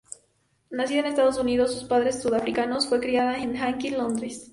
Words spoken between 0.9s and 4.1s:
en los Estados Unidos de padres sudafricanos, fue criada en Hackney,